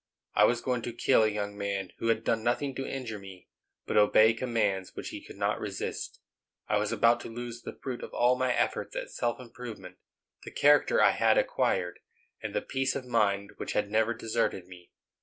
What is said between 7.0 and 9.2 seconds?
to lose the fruit of all my efforts at